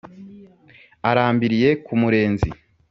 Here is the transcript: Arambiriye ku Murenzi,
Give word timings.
Arambiriye 1.09 1.69
ku 1.85 1.93
Murenzi, 2.01 2.49